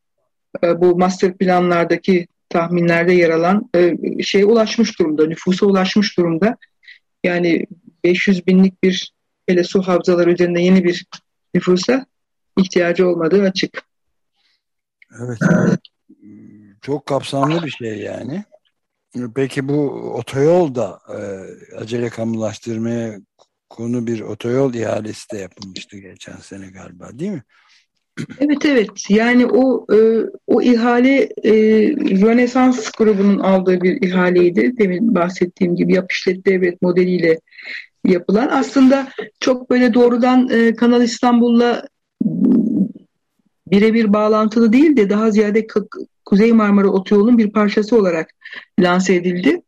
e, 0.63 0.81
bu 0.81 0.98
master 0.98 1.38
planlardaki 1.38 2.27
tahminlerde 2.50 3.13
yer 3.13 3.29
alan 3.29 3.70
e, 3.75 3.96
şeye 4.24 4.46
ulaşmış 4.46 5.00
durumda, 5.00 5.27
nüfusa 5.27 5.65
ulaşmış 5.65 6.18
durumda. 6.18 6.58
Yani 7.24 7.65
500 8.03 8.48
binlik 8.48 8.84
bir 8.84 9.13
hele 9.48 9.63
su 9.63 9.82
havzaları 9.82 10.32
üzerinde 10.32 10.62
yeni 10.62 10.84
bir 10.84 11.06
nüfusa 11.53 12.06
ihtiyacı 12.58 13.08
olmadığı 13.08 13.44
açık. 13.44 13.84
Evet. 15.20 15.39
Çok 16.82 17.06
kapsamlı 17.06 17.63
bir 17.63 17.72
şey 17.72 18.00
yani. 18.00 18.44
Peki 19.36 19.68
bu 19.68 19.89
otoyol 20.15 20.75
da 20.75 21.00
e, 21.10 21.20
acele 21.75 22.10
kamulaştırmaya 22.10 23.20
konu 23.70 24.08
bir 24.08 24.22
otoyol 24.22 24.74
ihalesi 24.74 25.32
de 25.32 25.38
yapılmıştı 25.38 25.98
geçen 25.98 26.38
sene 26.38 26.70
galiba 26.70 27.20
değil 27.20 27.32
mi? 27.32 27.44
Evet 28.40 28.66
evet 28.66 28.90
yani 29.10 29.46
o 29.46 29.86
e, 29.94 29.98
o 30.48 30.62
ihale 30.62 31.30
e, 31.44 31.54
Rönesans 32.22 32.92
grubunun 32.92 33.40
aldığı 33.40 33.82
bir 33.82 34.02
ihaleydi. 34.02 34.78
Demin 34.78 35.16
bahsettiğim 35.16 35.76
gibi 35.76 35.94
yap 35.94 36.12
işlet 36.12 36.46
devlet 36.46 36.82
modeliyle 36.82 37.40
yapılan. 38.06 38.48
Aslında 38.52 39.08
çok 39.40 39.70
böyle 39.70 39.94
doğrudan 39.94 40.50
e, 40.50 40.76
Kanal 40.76 41.02
İstanbul'la 41.02 41.88
birebir 43.68 44.14
bağlantılı 44.14 44.74
değil 44.74 44.98
de 44.98 45.10
daha 45.10 45.32
ziyade 45.32 45.68
Kuzey 46.26 46.54
Marmara 46.54 46.88
Otoyolu'nun 46.88 47.38
bir 47.38 47.52
parçası 47.52 47.98
olarak 47.98 48.30
lanse 48.80 49.16
edildi. 49.16 49.62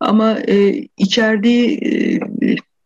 Ama 0.00 0.38
e, 0.48 0.84
içerdiği 0.96 1.78
e, 1.78 2.18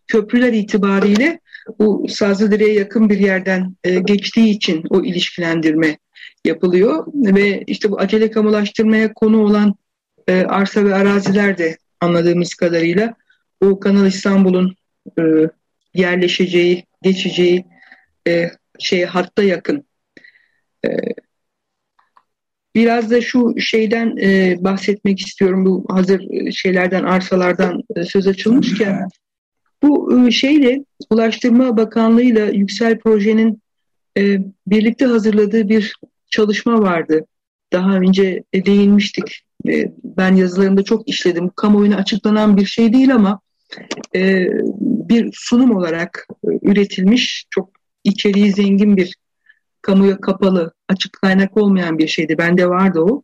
köprüler 0.06 0.52
itibariyle 0.52 1.40
bu 1.78 2.06
Sazlıdere'ye 2.08 2.72
yakın 2.72 3.08
bir 3.08 3.18
yerden 3.18 3.76
e, 3.84 3.98
geçtiği 3.98 4.50
için 4.50 4.84
o 4.90 5.04
ilişkilendirme 5.04 5.98
yapılıyor 6.44 7.06
ve 7.14 7.64
işte 7.66 7.90
bu 7.90 7.98
acele 7.98 8.30
kamulaştırmaya 8.30 9.14
konu 9.14 9.44
olan 9.44 9.74
e, 10.28 10.42
arsa 10.42 10.84
ve 10.84 10.94
araziler 10.94 11.58
de 11.58 11.78
anladığımız 12.00 12.54
kadarıyla 12.54 13.14
o 13.60 13.80
Kanal 13.80 14.06
İstanbul'un 14.06 14.76
e, 15.18 15.22
yerleşeceği, 15.94 16.86
geçeceği 17.02 17.64
e, 18.28 18.50
şeye 18.78 19.06
hatta 19.06 19.42
yakın 19.42 19.84
e, 20.86 20.88
biraz 22.74 23.10
da 23.10 23.20
şu 23.20 23.54
şeyden 23.60 24.16
e, 24.16 24.56
bahsetmek 24.64 25.20
istiyorum. 25.20 25.64
Bu 25.64 25.86
hazır 25.88 26.30
e, 26.30 26.52
şeylerden, 26.52 27.04
arsalardan 27.04 27.82
e, 27.96 28.04
söz 28.04 28.26
açılmışken. 28.26 29.08
Bu 29.82 30.18
e, 30.26 30.30
şeyle 30.30 30.84
Ulaştırma 31.10 31.76
Bakanlığı'yla 31.76 32.46
Yüksel 32.46 32.98
Proje'nin 32.98 33.62
e, 34.18 34.38
birlikte 34.66 35.06
hazırladığı 35.06 35.68
bir 35.68 35.96
çalışma 36.30 36.82
vardı. 36.82 37.26
Daha 37.72 37.96
önce 37.96 38.44
değinmiştik. 38.54 39.42
E, 39.68 39.92
ben 40.04 40.36
yazılarımda 40.36 40.82
çok 40.82 41.08
işledim. 41.08 41.50
Kamuoyuna 41.56 41.96
açıklanan 41.96 42.56
bir 42.56 42.66
şey 42.66 42.92
değil 42.92 43.14
ama 43.14 43.40
bir 45.08 45.30
sunum 45.32 45.76
olarak 45.76 46.28
üretilmiş 46.62 47.46
çok 47.50 47.70
içeriği 48.04 48.52
zengin 48.52 48.96
bir 48.96 49.16
kamuya 49.82 50.20
kapalı, 50.20 50.72
açık 50.88 51.12
kaynak 51.12 51.56
olmayan 51.56 51.98
bir 51.98 52.08
şeydi. 52.08 52.38
Bende 52.38 52.68
vardı 52.68 53.00
o. 53.00 53.22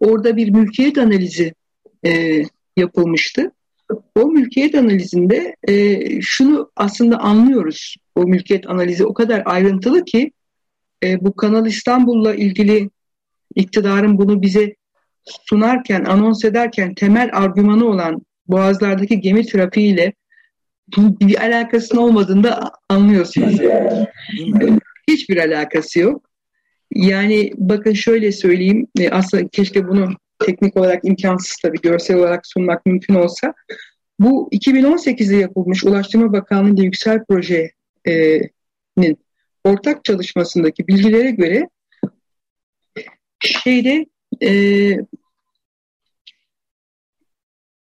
Orada 0.00 0.36
bir 0.36 0.50
mülkiyet 0.50 0.98
analizi 0.98 1.54
yapılmıştı. 2.76 3.52
O 4.14 4.26
mülkiyet 4.26 4.74
analizinde 4.74 5.56
e, 5.68 6.00
şunu 6.20 6.70
aslında 6.76 7.18
anlıyoruz. 7.18 7.96
O 8.14 8.24
mülkiyet 8.24 8.70
analizi 8.70 9.04
o 9.04 9.14
kadar 9.14 9.42
ayrıntılı 9.44 10.04
ki 10.04 10.32
e, 11.04 11.24
bu 11.24 11.36
Kanal 11.36 11.66
İstanbul'la 11.66 12.34
ilgili 12.34 12.90
iktidarın 13.54 14.18
bunu 14.18 14.42
bize 14.42 14.74
sunarken, 15.24 16.04
anons 16.04 16.44
ederken 16.44 16.94
temel 16.94 17.30
argümanı 17.32 17.86
olan 17.86 18.22
boğazlardaki 18.46 19.20
gemi 19.20 19.46
trafiğiyle 19.46 20.12
bir 20.98 21.42
alakasının 21.42 22.00
olmadığını 22.00 22.44
da 22.44 22.72
anlıyorsunuz. 22.88 23.60
Hiçbir 25.08 25.36
alakası 25.36 26.00
yok. 26.00 26.28
Yani 26.94 27.52
bakın 27.56 27.92
şöyle 27.92 28.32
söyleyeyim, 28.32 28.86
e, 28.98 29.10
aslında 29.10 29.48
keşke 29.48 29.88
bunu 29.88 30.08
teknik 30.46 30.76
olarak 30.76 31.04
imkansız 31.04 31.56
tabii 31.62 31.80
görsel 31.80 32.16
olarak 32.16 32.46
sunmak 32.46 32.86
mümkün 32.86 33.14
olsa. 33.14 33.54
Bu 34.18 34.48
2018'de 34.52 35.36
yapılmış 35.36 35.84
Ulaştırma 35.84 36.32
Bakanlığı 36.32 36.84
Yüksel 36.84 37.24
Proje'nin 37.28 39.18
ortak 39.64 40.04
çalışmasındaki 40.04 40.88
bilgilere 40.88 41.30
göre 41.30 41.68
şeyde 43.40 44.06
e, 44.42 44.50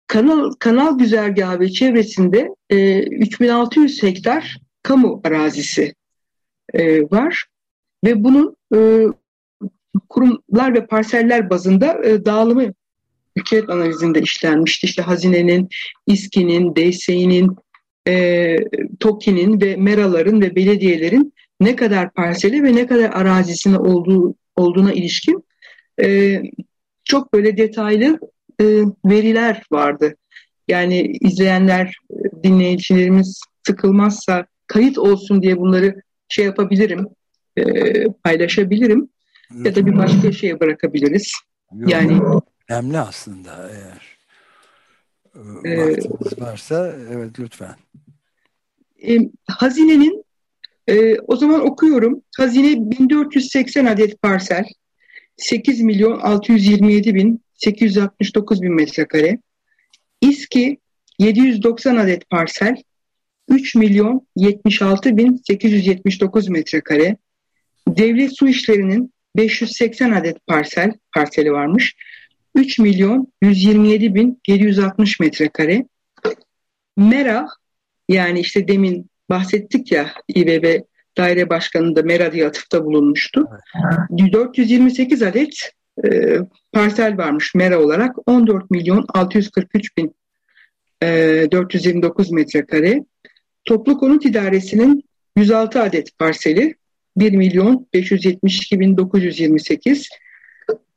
kanal 0.07 0.53
kanal 0.53 0.99
güzergahı 0.99 1.61
ve 1.61 1.71
çevresinde 1.71 2.49
e, 2.71 3.03
3600 3.03 4.03
hektar 4.03 4.59
kamu 4.83 5.21
arazisi 5.25 5.95
e, 6.75 7.03
var 7.03 7.47
ve 8.05 8.25
bunun 8.25 8.57
e, 8.75 9.07
kurumlar 10.09 10.75
ve 10.75 10.87
parseller 10.87 11.51
bazında 11.51 12.05
e, 12.05 12.25
dağılımı 12.25 12.73
ülke 13.37 13.63
analizinde 13.67 14.21
işlenmişti. 14.21 14.87
İşte 14.87 15.03
hazinenin, 15.03 15.69
İSKİ'nin, 16.07 16.77
DSİ'nin, 16.77 17.57
e, 18.09 18.57
TOKİ'nin 19.01 19.61
ve 19.61 19.77
MERA'ların 19.77 20.41
ve 20.41 20.57
belediyelerin 20.57 21.35
ne 21.61 21.77
kadar 21.77 22.13
parseli 22.13 22.63
ve 22.63 22.75
ne 22.75 22.87
kadar 22.87 23.11
arazisine 23.11 23.79
olduğu 23.79 24.35
olduğuna 24.57 24.93
ilişkin 24.93 25.45
e, 26.03 26.39
çok 27.05 27.33
böyle 27.35 27.57
detaylı 27.57 28.19
e, 28.61 28.65
veriler 29.05 29.63
vardı. 29.73 30.17
Yani 30.69 31.01
izleyenler, 31.21 31.97
dinleyicilerimiz 32.43 33.41
sıkılmazsa 33.67 34.47
kayıt 34.67 34.99
olsun 34.99 35.43
diye 35.43 35.59
bunları 35.59 36.03
şey 36.29 36.45
yapabilirim, 36.45 37.07
e, 37.57 37.65
paylaşabilirim 38.25 39.09
ya 39.65 39.75
da 39.75 39.87
bir 39.87 39.97
başka 39.99 40.33
şeye 40.33 40.61
bırakabiliriz. 40.61 41.33
Yok, 41.75 41.91
yani 41.91 42.21
önemli 42.69 42.99
aslında 42.99 43.71
eğer 43.71 44.19
e, 45.65 45.79
vaktiniz 45.79 46.41
varsa 46.41 46.97
evet 47.13 47.41
lütfen. 47.41 47.75
E, 49.09 49.19
hazinenin 49.47 50.25
e, 50.89 51.19
o 51.19 51.37
zaman 51.37 51.61
okuyorum. 51.61 52.23
Hazine 52.37 52.91
1480 52.91 53.87
adet 53.87 54.23
parsel, 54.23 54.65
8 55.37 55.81
milyon 55.81 56.21
627 56.21 57.15
bin 57.15 57.43
869 57.55 58.63
bin 58.63 58.75
metrekare. 58.75 59.39
İSKİ 60.21 60.79
790 61.19 61.97
adet 61.97 62.31
parsel, 62.31 62.77
3 63.49 63.75
milyon 63.75 64.27
76 64.37 65.17
bin 65.17 65.43
879 65.47 66.49
metrekare. 66.49 67.17
Devlet 67.89 68.39
su 68.39 68.49
işlerinin 68.49 69.12
580 69.37 70.11
adet 70.11 70.47
parsel, 70.47 70.93
parseli 71.15 71.53
varmış. 71.53 71.97
3 72.55 72.79
milyon 72.79 73.33
127 73.43 74.15
bin 74.15 74.41
760 74.49 75.21
metrekare. 75.21 75.87
Mera 76.97 77.49
yani 78.09 78.41
işte 78.41 78.69
demin 78.69 79.11
bahsettik 79.31 79.93
ya 79.93 80.13
İBB 80.29 80.81
daire 81.19 81.51
başkanı 81.51 81.97
da 81.97 82.03
Mera 82.03 82.33
diye 82.33 82.47
atıfta 82.47 82.85
bulunmuştu. 82.85 83.49
428 84.33 85.23
adet 85.23 85.73
e, 86.05 86.39
parsel 86.73 87.19
varmış 87.19 87.55
Mera 87.55 87.81
olarak. 87.81 88.17
14 88.27 88.71
milyon 88.71 89.05
643 89.09 89.97
bin 89.97 90.15
e, 91.03 91.07
429 91.53 92.31
metrekare. 92.31 93.05
Toplu 93.65 93.99
Konut 93.99 94.27
İdaresi'nin 94.27 95.05
106 95.37 95.83
adet 95.83 96.19
parseli 96.19 96.75
1 97.17 97.33
milyon 97.33 97.89
572 97.95 98.81
bin 98.81 98.97
928. 98.97 100.09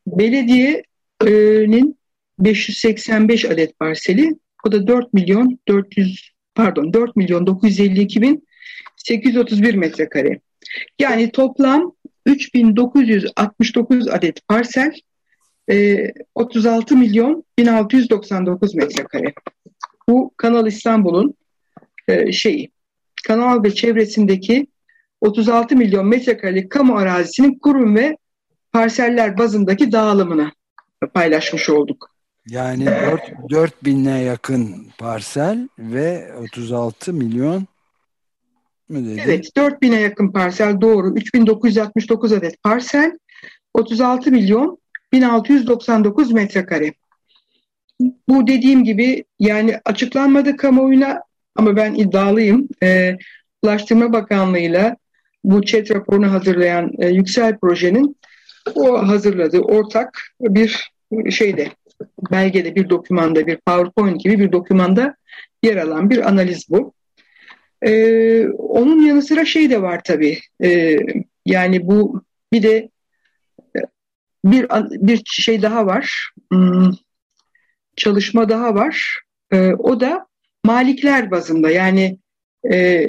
Belediyenin 0.08 1.98
585 2.40 3.46
adet 3.46 3.80
parseli 3.80 4.36
o 4.66 4.72
da 4.72 4.88
4 4.88 5.14
milyon 5.14 5.60
400 5.68 6.32
pardon 6.56 6.94
4 6.94 7.16
milyon 7.16 7.48
952 7.48 8.22
bin 8.22 8.48
831 8.98 9.76
metrekare. 9.76 10.40
Yani 11.00 11.32
toplam 11.32 11.92
3969 12.26 14.08
adet 14.08 14.48
parsel, 14.48 14.92
36 16.36 16.94
e, 16.94 16.98
milyon 16.98 17.44
1699 17.58 18.76
metrekare. 18.76 19.34
Bu 20.10 20.34
Kanal 20.38 20.68
İstanbul'un 20.68 21.34
e, 22.08 22.32
şeyi, 22.32 22.72
kanal 23.28 23.64
ve 23.64 23.74
çevresindeki 23.74 24.68
36 25.26 25.76
milyon 25.76 26.08
metrekarelik 26.08 26.72
kamu 26.72 26.98
arazisinin 26.98 27.60
kurum 27.60 27.96
ve 27.96 28.18
parseller 28.72 29.38
bazındaki 29.38 29.92
dağılımını 29.92 30.52
paylaşmış 31.14 31.70
olduk. 31.70 32.12
Yani 32.50 32.86
4, 32.86 33.22
4 33.50 33.84
bin'e 33.84 34.22
yakın 34.22 34.88
parsel 34.98 35.70
ve 35.80 36.34
36 36.42 37.14
milyon 37.14 37.68
mi 38.90 39.06
dedi? 39.06 39.22
Evet 39.26 39.46
4000'e 39.58 40.00
yakın 40.00 40.32
parsel 40.32 40.82
doğru. 40.82 41.16
3969 41.16 42.32
adet 42.32 42.64
parsel 42.64 43.12
36 43.74 44.32
milyon 44.32 44.78
1699 45.12 46.32
metrekare. 46.32 46.94
Bu 48.30 48.48
dediğim 48.48 48.84
gibi 48.84 49.26
yani 49.40 49.80
açıklanmadı 49.86 50.58
kamuoyuna 50.58 51.22
ama 51.56 51.76
ben 51.76 51.94
iddialıyım. 51.94 52.68
E, 52.84 53.18
Ulaştırma 53.64 54.14
Bakanlığı'yla 54.14 54.98
bu 55.46 55.62
ÇED 55.62 55.90
raporunu 55.90 56.32
hazırlayan 56.32 56.92
e, 57.00 57.08
Yüksel 57.10 57.58
Proje'nin 57.58 58.16
o 58.76 59.08
hazırladığı 59.08 59.60
ortak 59.60 60.22
bir 60.42 60.92
şeyde 61.30 61.72
belgede 62.32 62.76
bir 62.76 62.90
dokümanda 62.90 63.48
bir 63.48 63.58
PowerPoint 63.58 64.24
gibi 64.24 64.40
bir 64.40 64.52
dokümanda 64.52 65.16
yer 65.64 65.78
alan 65.78 66.10
bir 66.10 66.28
analiz 66.30 66.66
bu. 66.70 66.94
Ee, 67.82 68.48
onun 68.48 69.06
yanı 69.06 69.22
sıra 69.22 69.46
şey 69.46 69.70
de 69.70 69.82
var 69.82 70.02
tabii. 70.04 70.40
Ee, 70.64 70.98
yani 71.46 71.88
bu 71.88 72.24
bir 72.52 72.64
de 72.64 72.90
e, 73.76 73.80
bir 74.46 74.68
bir 74.92 75.22
şey 75.26 75.62
daha 75.62 75.86
var. 75.86 76.30
Hmm, 76.52 76.92
çalışma 77.96 78.50
daha 78.50 78.76
var. 78.76 79.22
Ee, 79.52 79.74
o 79.74 80.00
da 80.00 80.28
malikler 80.64 81.32
bazında 81.32 81.72
yani 81.72 82.18
e, 82.72 83.08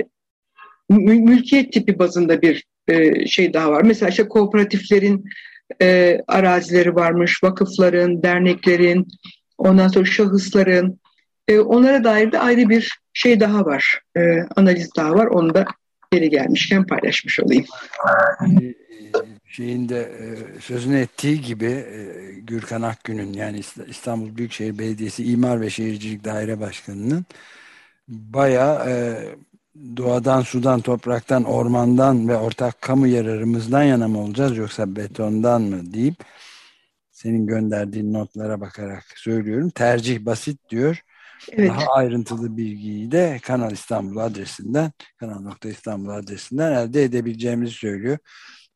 mülkiyet 0.90 1.72
tipi 1.72 1.98
bazında 1.98 2.42
bir 2.42 2.64
e, 2.88 3.26
şey 3.26 3.54
daha 3.54 3.70
var. 3.70 3.82
Mesela 3.82 4.08
işte 4.08 4.28
kooperatiflerin 4.28 5.24
e, 5.82 6.20
arazileri 6.28 6.94
varmış, 6.94 7.44
vakıfların, 7.44 8.22
derneklerin, 8.22 9.08
ondan 9.58 9.88
sonra 9.88 10.04
şahısların, 10.04 11.00
e, 11.48 11.58
onlara 11.58 12.04
dair 12.04 12.32
de 12.32 12.38
ayrı 12.38 12.68
bir 12.68 12.98
şey 13.12 13.40
daha 13.40 13.64
var, 13.64 14.02
analiz 14.56 14.90
daha 14.96 15.14
var. 15.14 15.26
Onu 15.26 15.54
da 15.54 15.64
geri 16.12 16.30
gelmişken 16.30 16.86
paylaşmış 16.86 17.40
olayım. 17.40 17.64
E, 18.62 18.74
şeyin 19.46 19.88
de 19.88 20.00
e, 20.00 20.60
sözünü 20.60 20.98
ettiği 20.98 21.40
gibi 21.40 21.84
Gürkan 22.42 22.82
Akgün'ün 22.82 23.32
yani 23.32 23.60
İstanbul 23.88 24.36
Büyükşehir 24.36 24.78
Belediyesi 24.78 25.24
İmar 25.24 25.60
ve 25.60 25.70
Şehircilik 25.70 26.24
Daire 26.24 26.60
Başkanı'nın 26.60 27.24
bayağı 28.08 28.86
doğadan, 29.96 30.42
sudan, 30.42 30.80
topraktan, 30.80 31.44
ormandan 31.44 32.28
ve 32.28 32.36
ortak 32.36 32.82
kamu 32.82 33.06
yararımızdan 33.06 33.82
yana 33.82 34.08
mı 34.08 34.20
olacağız 34.20 34.56
yoksa 34.56 34.96
betondan 34.96 35.62
mı 35.62 35.92
deyip 35.94 36.14
senin 37.10 37.46
gönderdiğin 37.46 38.12
notlara 38.12 38.60
bakarak 38.60 39.04
söylüyorum. 39.16 39.70
Tercih 39.70 40.24
basit 40.24 40.70
diyor. 40.70 41.02
Evet. 41.52 41.70
Daha 41.70 41.92
ayrıntılı 41.92 42.56
bilgiyi 42.56 43.10
de 43.10 43.40
Kanal 43.42 43.72
İstanbul 43.72 44.16
adresinden, 44.16 44.92
kanal.istanbul 45.16 46.10
adresinden 46.10 46.72
elde 46.72 47.02
edebileceğimizi 47.02 47.72
söylüyor. 47.72 48.18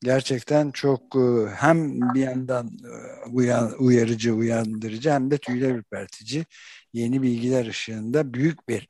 Gerçekten 0.02 0.70
çok 0.70 1.16
e, 1.16 1.50
hem 1.56 2.14
bir 2.14 2.20
yandan 2.20 2.66
e, 2.66 3.76
uyarıcı, 3.78 4.34
uyandırıcı 4.34 5.10
hem 5.10 5.30
de 5.30 5.38
tüyler 5.38 5.70
ürpertici 5.70 6.44
yeni 6.92 7.22
bilgiler 7.22 7.66
ışığında 7.66 8.34
büyük 8.34 8.68
bir 8.68 8.89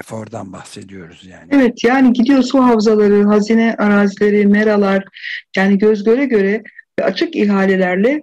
efordan 0.00 0.52
bahsediyoruz 0.52 1.26
yani. 1.26 1.48
Evet 1.50 1.84
yani 1.84 2.12
gidiyor 2.12 2.42
su 2.42 2.62
havzaları, 2.62 3.24
hazine 3.24 3.74
arazileri, 3.78 4.46
meralar 4.46 5.04
yani 5.56 5.78
göz 5.78 6.04
göre 6.04 6.24
göre 6.24 6.62
açık 7.02 7.36
ihalelerle 7.36 8.22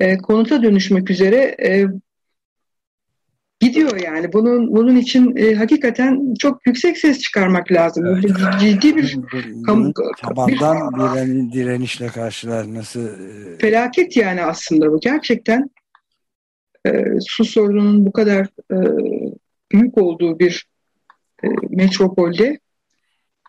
e, 0.00 0.18
konuta 0.18 0.62
dönüşmek 0.62 1.10
üzere 1.10 1.56
e, 1.64 1.86
gidiyor 3.60 4.00
yani. 4.00 4.32
Bunun 4.32 4.76
bunun 4.76 4.96
için 4.96 5.36
e, 5.36 5.54
hakikaten 5.54 6.34
çok 6.34 6.66
yüksek 6.66 6.98
ses 6.98 7.18
çıkarmak 7.18 7.72
lazım. 7.72 8.06
Evet. 8.06 8.24
Ciddi 8.60 8.96
bir 8.96 9.18
kam, 9.66 9.92
tabandan 10.22 11.48
bir 11.48 11.52
direnişle 11.52 12.06
karşılanması 12.06 13.00
e, 13.00 13.58
felaket 13.58 14.16
yani 14.16 14.44
aslında 14.44 14.92
bu 14.92 15.00
gerçekten 15.00 15.70
e, 16.86 17.04
su 17.26 17.44
sorununun 17.44 18.06
bu 18.06 18.12
kadar 18.12 18.46
e, 18.72 18.76
büyük 19.72 19.98
olduğu 19.98 20.38
bir 20.38 20.68
e, 21.44 21.48
metropolde 21.70 22.58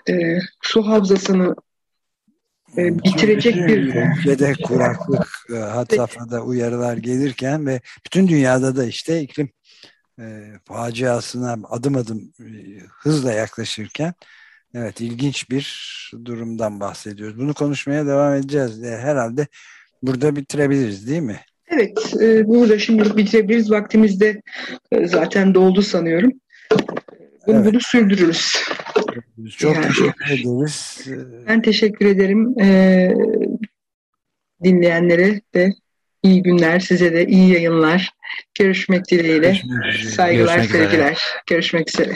e, 0.09 0.39
su 0.61 0.87
havzasını 0.87 1.55
e, 2.77 3.03
bitirecek 3.03 3.55
bir 3.55 3.77
ülkede 3.77 4.53
kuraklık 4.63 5.27
e, 5.53 5.55
hat 5.55 5.93
safhada 5.93 6.41
uyarılar 6.41 6.97
gelirken 6.97 7.67
ve 7.67 7.81
bütün 8.05 8.27
dünyada 8.27 8.75
da 8.75 8.85
işte 8.85 9.21
iklim 9.21 9.49
e, 10.19 10.53
faciasına 10.65 11.57
adım 11.69 11.95
adım 11.95 12.33
e, 12.39 12.79
hızla 12.99 13.31
yaklaşırken 13.31 14.13
evet 14.73 15.01
ilginç 15.01 15.49
bir 15.49 15.65
durumdan 16.25 16.79
bahsediyoruz. 16.79 17.37
Bunu 17.37 17.53
konuşmaya 17.53 18.05
devam 18.05 18.33
edeceğiz. 18.33 18.83
E, 18.83 18.97
herhalde 18.97 19.47
burada 20.01 20.35
bitirebiliriz 20.35 21.07
değil 21.07 21.21
mi? 21.21 21.39
Evet, 21.69 22.13
e, 22.21 22.47
burada 22.47 22.79
şimdi 22.79 23.17
bitirebiliriz. 23.17 23.71
Vaktimiz 23.71 24.19
de 24.19 24.41
e, 24.91 25.05
zaten 25.05 25.53
doldu 25.53 25.81
sanıyorum. 25.81 26.31
Bunu, 27.47 27.55
evet. 27.55 27.65
bunu 27.65 27.79
sürdürürüz. 27.81 28.55
Çok 29.57 29.75
yani. 29.75 29.87
teşekkür 29.87 30.25
ederiz. 30.25 31.07
Ben 31.47 31.61
teşekkür 31.61 32.05
ederim. 32.05 32.59
E, 32.59 33.09
dinleyenlere 34.63 35.41
de 35.53 35.73
iyi 36.23 36.43
günler, 36.43 36.79
size 36.79 37.13
de 37.13 37.25
iyi 37.25 37.53
yayınlar. 37.53 38.11
Görüşmek 38.59 39.11
dileğiyle. 39.11 39.59
Görüşmek 39.83 40.13
Saygılar, 40.13 40.63
sevgiler. 40.63 41.21
Görüşmek 41.47 41.89
üzere. 41.89 42.15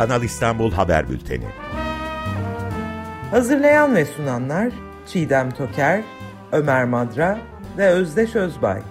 Kanal 0.00 0.22
İstanbul 0.22 0.72
Haber 0.72 1.08
Bülteni. 1.08 1.44
Hazırlayan 3.30 3.94
ve 3.94 4.04
sunanlar 4.04 4.72
Çiğdem 5.06 5.50
Toker, 5.50 6.02
Ömer 6.52 6.84
Madra 6.84 7.38
ve 7.78 7.88
Özdeş 7.88 8.36
Özbay. 8.36 8.82